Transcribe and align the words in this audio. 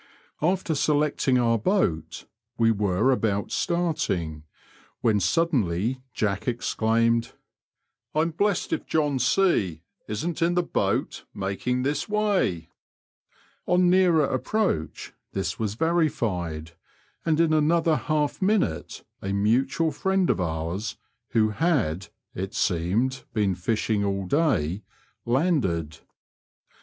After 0.41 0.73
selecting 0.73 1.37
our 1.37 1.59
boat 1.59 2.25
we 2.57 2.71
were 2.71 3.11
about 3.11 3.51
starting, 3.51 4.45
when 5.01 5.19
suddenly 5.19 6.01
Jack 6.11 6.47
exclaimed, 6.47 7.33
I'm 8.15 8.31
blessed 8.31 8.73
if 8.73 8.87
John 8.87 9.19
C 9.19 9.83
isn't 10.07 10.41
in 10.41 10.55
the 10.55 10.63
boat 10.63 11.25
making 11.35 11.83
this 11.83 12.09
way." 12.09 12.71
On 13.67 13.91
nearer 13.91 14.25
approach 14.25 15.13
this 15.33 15.59
was 15.59 15.75
verified, 15.75 16.71
and 17.23 17.39
in 17.39 17.53
another 17.53 17.95
half 17.97 18.41
minute 18.41 19.03
a 19.21 19.31
mutual 19.31 19.91
friend 19.91 20.31
of 20.31 20.41
ours, 20.41 20.97
who 21.33 21.49
had, 21.49 22.07
it 22.33 22.55
seemed, 22.55 23.23
been 23.35 23.53
fishing 23.53 24.03
all 24.03 24.25
day, 24.25 24.81
landed. 25.27 25.99